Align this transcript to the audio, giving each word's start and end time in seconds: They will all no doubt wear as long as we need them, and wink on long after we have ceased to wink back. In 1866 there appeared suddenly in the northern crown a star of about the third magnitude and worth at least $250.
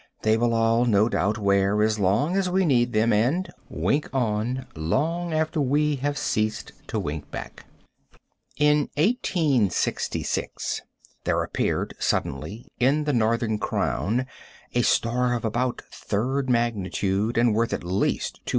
They 0.23 0.35
will 0.35 0.55
all 0.55 0.85
no 0.85 1.07
doubt 1.09 1.37
wear 1.37 1.83
as 1.83 1.99
long 1.99 2.35
as 2.35 2.49
we 2.49 2.65
need 2.65 2.91
them, 2.91 3.13
and 3.13 3.47
wink 3.69 4.09
on 4.11 4.65
long 4.75 5.31
after 5.31 5.61
we 5.61 5.97
have 5.97 6.17
ceased 6.17 6.71
to 6.87 6.99
wink 6.99 7.29
back. 7.29 7.67
In 8.57 8.89
1866 8.95 10.81
there 11.23 11.43
appeared 11.43 11.93
suddenly 11.99 12.65
in 12.79 13.03
the 13.03 13.13
northern 13.13 13.59
crown 13.59 14.25
a 14.73 14.81
star 14.81 15.35
of 15.35 15.45
about 15.45 15.77
the 15.77 15.83
third 15.91 16.49
magnitude 16.49 17.37
and 17.37 17.53
worth 17.53 17.71
at 17.71 17.83
least 17.83 18.39
$250. 18.47 18.49